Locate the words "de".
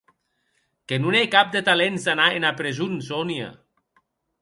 1.57-1.63